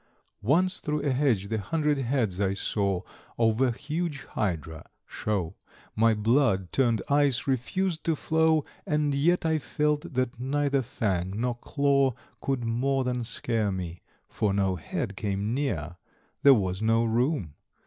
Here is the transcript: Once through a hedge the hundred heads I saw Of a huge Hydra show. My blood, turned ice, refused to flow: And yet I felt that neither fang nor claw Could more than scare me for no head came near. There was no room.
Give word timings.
Once 0.41 0.79
through 0.79 1.01
a 1.01 1.11
hedge 1.11 1.49
the 1.49 1.59
hundred 1.59 1.99
heads 1.99 2.41
I 2.41 2.53
saw 2.55 3.01
Of 3.37 3.61
a 3.61 3.69
huge 3.71 4.23
Hydra 4.23 4.89
show. 5.05 5.53
My 5.95 6.15
blood, 6.15 6.71
turned 6.71 7.03
ice, 7.07 7.45
refused 7.45 8.03
to 8.05 8.15
flow: 8.15 8.65
And 8.87 9.13
yet 9.13 9.45
I 9.45 9.59
felt 9.59 10.11
that 10.15 10.39
neither 10.39 10.81
fang 10.81 11.33
nor 11.39 11.53
claw 11.53 12.15
Could 12.41 12.63
more 12.63 13.03
than 13.03 13.23
scare 13.23 13.71
me 13.71 14.01
for 14.27 14.55
no 14.55 14.75
head 14.75 15.15
came 15.15 15.53
near. 15.53 15.97
There 16.41 16.55
was 16.55 16.81
no 16.81 17.03
room. 17.03 17.53